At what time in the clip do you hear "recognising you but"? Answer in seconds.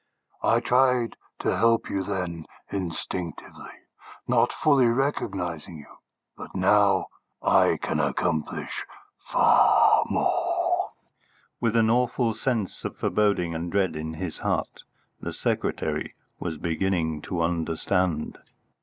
4.87-6.55